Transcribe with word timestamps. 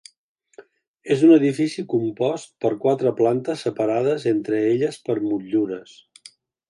És 1.15 1.25
un 1.27 1.33
edifici 1.35 1.83
compost 1.91 2.49
per 2.65 2.71
quatre 2.85 3.11
plantes 3.21 3.67
separades 3.67 4.27
entre 4.35 4.63
elles 4.71 4.99
per 5.11 5.19
motllures. 5.27 5.95